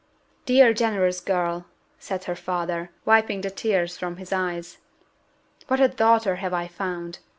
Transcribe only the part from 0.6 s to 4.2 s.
generous girl," said her father, wiping the tears from